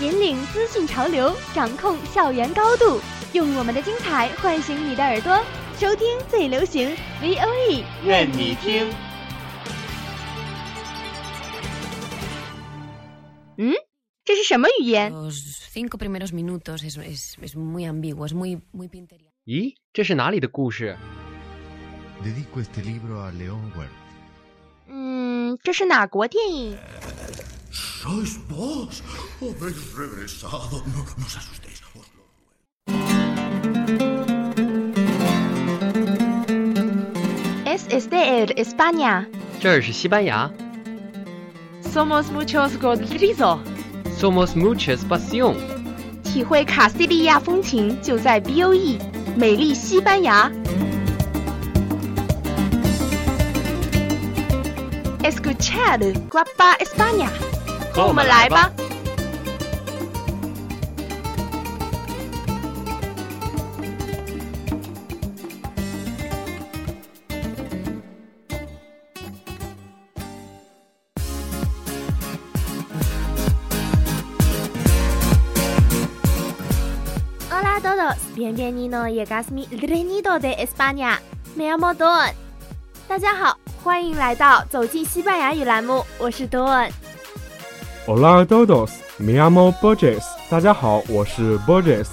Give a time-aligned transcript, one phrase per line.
[0.00, 3.00] 引领资讯潮流掌控校园高度
[3.32, 5.40] 用我们的精彩唤醒你的耳朵
[5.78, 8.90] 收听最流行 voe 愿你听。
[13.56, 13.72] 嗯？
[14.24, 15.12] 这是什么语言？
[19.46, 19.74] 咦？
[19.92, 20.96] 这是哪里的故事？
[24.88, 26.76] 嗯这是哪国电影？
[28.03, 29.01] ¿Sois vos?
[29.41, 30.83] Habéis regresado.
[30.93, 31.79] No, no os asustéis.
[31.95, 32.23] os lo
[37.65, 39.25] Es este el España.
[39.61, 40.51] 这儿是西班牙
[41.93, 43.59] Somos muchos Rodrigo。
[44.19, 45.55] ，Somos muchas pasión。
[46.23, 48.97] 体会卡西利亚风情，就在 B O E，
[49.35, 50.51] 美丽西班牙。
[55.23, 57.29] Escuchar Guapa España，
[57.94, 58.72] 和我们来吧。
[77.48, 81.20] Hola todos, bienvenido llegas mi reino de España.
[81.54, 82.28] Me llamo Don。
[83.06, 86.90] 大家好，欢迎来到走进西班牙语栏目，我是 Don。
[88.06, 90.20] Hola a todos, me llamo Borges。
[90.50, 92.06] 大家好，我是 Borges。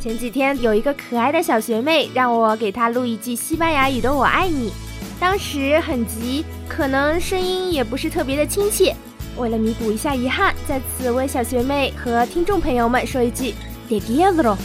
[0.00, 4.72] 前几天有一个可爱的小学妹让我给她录一句西班牙语的“我爱你”，
[5.20, 8.96] 当时很急，可能声音也不是特别的亲切。
[9.36, 13.54] 为了弥补一下遗憾，在此为小学妹和听众朋友们说一句
[13.90, 14.56] “te quiero”。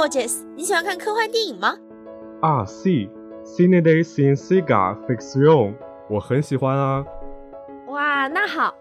[0.00, 1.76] ，Borges，你喜欢看科幻电影吗？
[2.40, 3.10] 啊，sí,
[3.44, 5.74] cine de ciencia ficción，
[6.08, 7.04] 我很喜欢啊。
[7.88, 8.74] 哇，那好，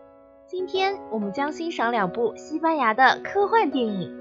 [0.48, 4.18] 今天我们将欣赏两部西班牙的科幻电影。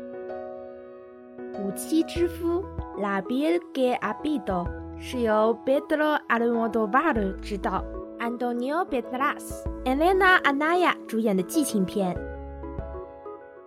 [1.62, 2.64] 《无妻之夫》
[3.00, 4.66] La Belle que Habito
[4.98, 7.84] 是由 Pedro Almodovar 执导
[8.19, 12.16] ，Antonio Banderas、Elena Anaya 主演的激情片。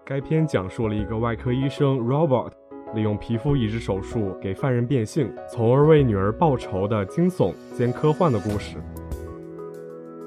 [0.03, 2.51] 该片讲述了一个外科医生 Robert
[2.93, 8.77] 利用皮肤移植手术给犯人变性，从而为女儿报仇的惊悚兼科幻的故事。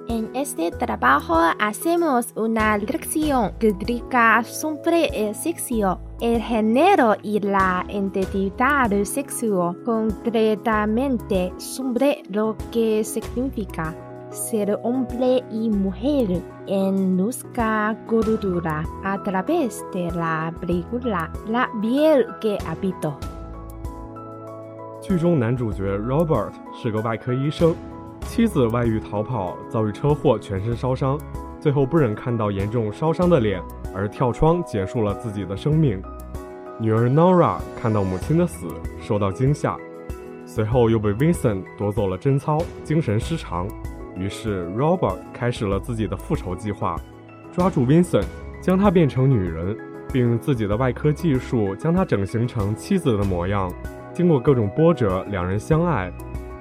[0.06, 8.90] En este trabajo hacemos una lección crítica sobre el sexo, el género y la identidad
[9.04, 13.94] sexual, concretamente sobre lo que significa
[14.34, 22.58] ser hombre y mujer en nuestra cultura a través de la película La piel que
[22.66, 23.14] habito.
[25.00, 27.74] 剧中男主角 Robert 是个外科医生，
[28.22, 31.18] 妻子外遇逃跑，遭遇车祸，全身烧伤，
[31.60, 33.62] 最后不忍看到严重烧伤的脸，
[33.94, 36.02] 而跳窗结束了自己的生命。
[36.80, 38.66] 女儿 Nora 看到母亲的死，
[39.00, 39.76] 受到惊吓，
[40.44, 43.68] 随后又被 Vincent 夺走了贞操，精神失常。
[44.16, 47.00] 于是 Robert 开始了自己的复仇计划，
[47.52, 48.24] 抓住 Vincent，
[48.60, 49.76] 将他变成女人，
[50.12, 53.72] 并用自己的外科技术将他整形成妻子的模样。
[54.12, 56.12] 经过各种波折，两人相爱。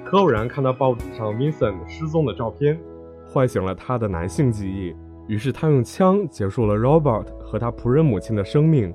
[0.04, 2.78] 可偶然看到报纸上 Vincent 失踪的照片，
[3.26, 4.94] 唤醒了他的男性记忆。
[5.26, 8.92] 于是他用枪结束了 Robert 和他仆人母亲的生命，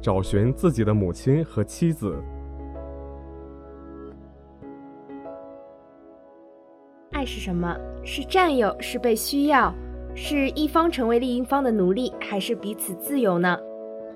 [0.00, 2.14] 找寻自己的母亲和妻子。
[7.24, 7.76] 是什么？
[8.04, 9.74] 是占有，是被需要，
[10.14, 13.58] 是一方成为另一方的奴隶，还是彼此自由呢？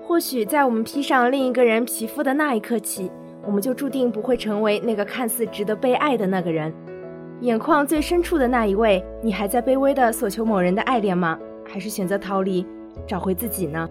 [0.00, 3.10] 或许在我们披上另一个人皮肤的那一刻起，
[3.44, 6.72] 我们就注定不会成为那个看似值得被爱的那个人。
[7.40, 11.38] 眼眶最深处的那一位，你还在卑微的索求某人的爱恋吗？
[11.64, 12.66] 还是选择逃离，
[13.06, 13.88] 找回自己呢？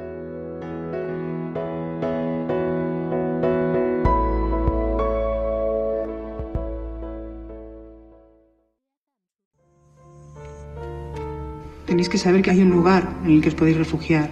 [11.98, 14.30] Tenéis que saber que hay un lugar en el que os podéis refugiar.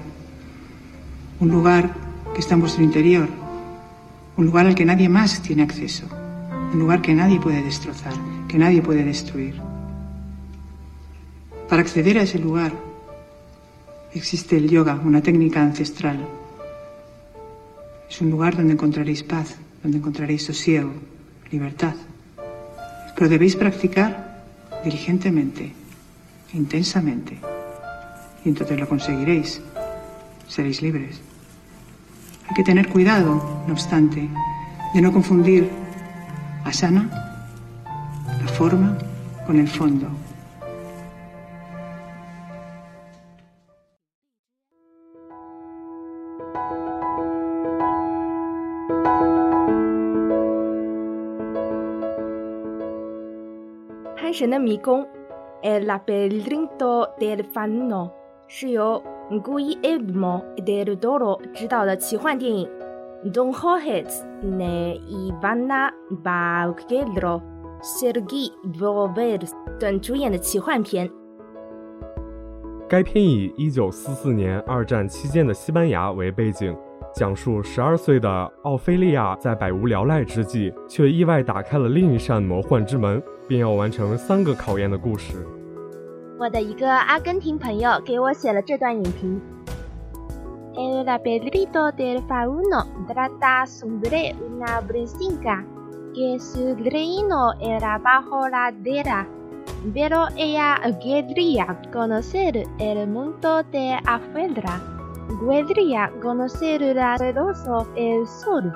[1.39, 1.97] un lugar
[2.35, 3.27] que está en vuestro interior,
[4.37, 6.05] un lugar al que nadie más tiene acceso,
[6.71, 8.13] un lugar que nadie puede destrozar,
[8.47, 9.55] que nadie puede destruir.
[11.67, 12.71] Para acceder a ese lugar
[14.13, 16.19] existe el yoga, una técnica ancestral.
[18.07, 20.93] Es un lugar donde encontraréis paz, donde encontraréis sosiego,
[21.49, 21.95] libertad.
[23.15, 24.45] Pero debéis practicar
[24.83, 25.73] diligentemente,
[26.53, 27.54] intensamente
[28.44, 29.60] Y entonces lo conseguiréis.
[30.48, 31.20] Seréis libres.
[32.48, 34.28] Hay que tener cuidado, no obstante,
[34.94, 35.70] de no confundir
[36.64, 37.08] asana,
[38.42, 38.98] la forma,
[39.46, 40.08] con el fondo.《
[54.16, 55.02] 潘神的迷宫》（
[55.62, 58.12] El laberinto del fauno）
[58.47, 59.01] 是由
[59.31, 62.69] Guillermo del Toro 执导的奇幻电影
[63.33, 64.05] ，Don Jorge
[64.43, 65.91] ne Ivana
[66.23, 67.41] Baquero、
[67.81, 71.09] Sergi Volves 等主演的奇幻片。
[72.87, 76.77] 该片以1944年二战期间的西班牙为背景，
[77.15, 78.29] 讲述12岁的
[78.61, 85.43] 奥菲利亚在百无聊赖之际，却意外打开了另一扇魔幻之门，并要完成三个考验的故事。
[90.77, 95.63] El laberinto del fauno trata sobre una princesa
[96.13, 99.25] que su reino era bajo la tierra,
[99.93, 104.81] pero ella quería conocer el mundo de afuera.
[105.67, 108.73] Quería conocer poderoso el sol.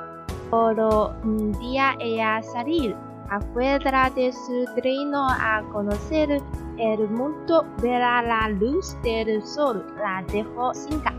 [0.50, 0.80] Por
[1.26, 2.96] un día ella salir
[3.30, 6.42] afuera de su reino a conocer
[6.78, 11.14] el mundo verá la luz del sol, la dejó cinca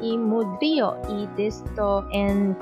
[0.00, 2.56] y murió y esto en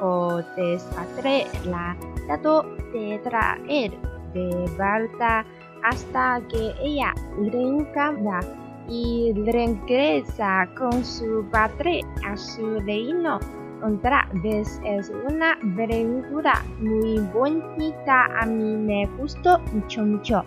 [0.57, 1.97] desastre la
[2.27, 2.63] trató
[2.93, 3.91] de traer
[4.35, 5.45] de vuelta
[5.83, 8.41] hasta que ella reencarna
[8.89, 13.39] y regresa con su padre a su reino.
[13.83, 20.45] Otra vez es una aventura muy bonita, a mí me gustó mucho mucho.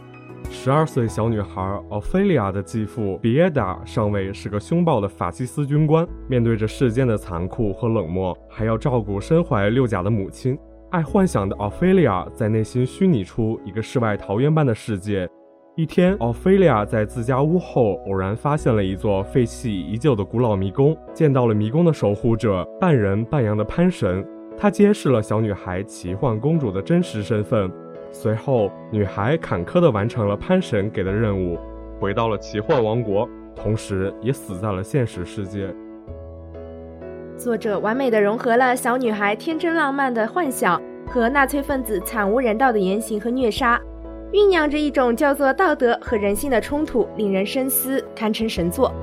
[0.50, 10.58] 十二岁小女孩奥菲利亚的继父比耶达上尉是个凶暴的法西斯军官，面对着世间的残酷和冷漠，还要照顾身怀六甲的母亲。
[10.92, 15.30] 爱幻想的奥菲利亚在内心虚拟出一个世外桃源般的世界。
[15.78, 24.26] 一天，奥菲利亚在自家屋后偶然发现了一座废弃已久的古老迷宫，见到了迷宫的守护者半人半羊的潘神，
[24.58, 27.70] 他揭示了小女孩奇幻公主的真实身份。
[28.10, 31.60] 随后，女孩坎坷地完成了潘神给的任务，
[32.00, 35.68] 回到了奇幻王国，同时也死在了现实世界。
[37.36, 43.78] 作者完美的融合了小女孩天真浪漫的幻想和纳粹分子惨无人道的言行和虐杀，
[44.36, 48.94] 酝酿着一种叫做道德和人性的冲突，令人深思，堪称神作。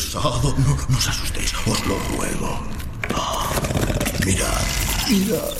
[0.00, 0.48] Habéis regresado.
[0.58, 2.50] No, no os asustéis, os lo ruego.
[3.14, 3.52] Ah,
[4.24, 4.64] mirad,
[5.10, 5.56] mirad.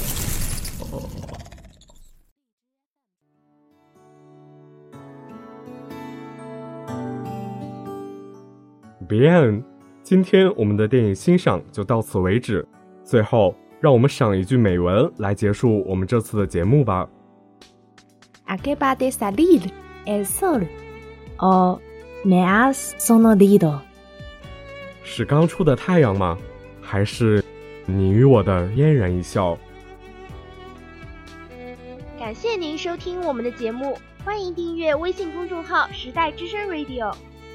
[9.09, 9.63] Bien，
[10.03, 12.67] 今天我们的电影欣赏就到此为止。
[13.05, 17.09] 最后，让我们赏一句美文来结束我们这次的节目吧。
[18.47, 19.71] Acaba de salir
[20.07, 20.67] el sol,
[21.39, 21.79] o
[22.25, 23.81] me has sonrido。
[25.13, 26.39] 是刚出的太阳吗？
[26.81, 27.43] 还是
[27.85, 29.59] 你与我的嫣然一笑？
[32.17, 37.13] 感谢您收听我们的节目，欢迎订阅微信公众号“时代之声 Radio”，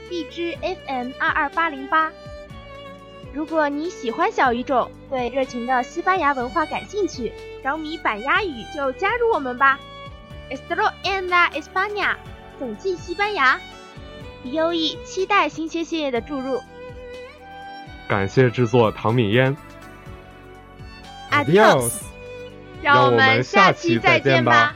[0.09, 2.11] 荔枝 FM 二二八零八。
[3.33, 7.31] 如果你喜欢小语种，对热情的西班牙文化感兴趣，
[7.63, 9.79] 着迷板鸭语，就加入我们吧
[10.51, 12.17] ！Esto en la España，
[12.59, 13.57] 总记西班牙。
[14.43, 16.61] 优异期待新鲜血液的注入。
[18.07, 19.55] 感谢制作唐敏嫣。
[21.31, 21.93] Adios，
[22.81, 24.75] 让我们下期再见吧。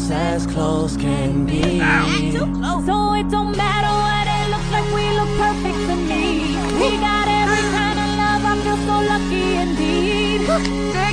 [0.00, 1.60] close as close can be.
[1.60, 2.86] Close.
[2.86, 6.56] So it don't matter what it looks like, we look perfect to me.
[6.80, 11.09] We got every kind of love, I feel so lucky indeed.